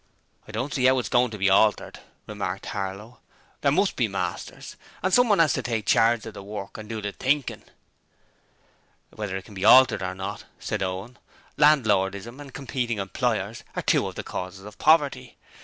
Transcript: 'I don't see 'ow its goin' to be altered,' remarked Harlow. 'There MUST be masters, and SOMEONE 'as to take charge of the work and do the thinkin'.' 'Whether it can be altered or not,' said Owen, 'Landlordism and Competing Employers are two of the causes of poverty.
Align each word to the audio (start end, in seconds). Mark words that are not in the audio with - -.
'I 0.47 0.53
don't 0.53 0.73
see 0.73 0.89
'ow 0.89 0.97
its 0.97 1.09
goin' 1.09 1.29
to 1.29 1.37
be 1.37 1.47
altered,' 1.51 1.99
remarked 2.25 2.65
Harlow. 2.65 3.19
'There 3.61 3.71
MUST 3.71 3.95
be 3.95 4.07
masters, 4.07 4.75
and 5.03 5.13
SOMEONE 5.13 5.39
'as 5.39 5.53
to 5.53 5.61
take 5.61 5.85
charge 5.85 6.25
of 6.25 6.33
the 6.33 6.41
work 6.41 6.75
and 6.79 6.89
do 6.89 7.03
the 7.03 7.11
thinkin'.' 7.11 7.61
'Whether 9.11 9.37
it 9.37 9.45
can 9.45 9.53
be 9.53 9.63
altered 9.63 10.01
or 10.01 10.15
not,' 10.15 10.45
said 10.57 10.81
Owen, 10.81 11.19
'Landlordism 11.55 12.39
and 12.41 12.51
Competing 12.51 12.97
Employers 12.97 13.63
are 13.75 13.83
two 13.83 14.07
of 14.07 14.15
the 14.15 14.23
causes 14.23 14.65
of 14.65 14.79
poverty. 14.79 15.37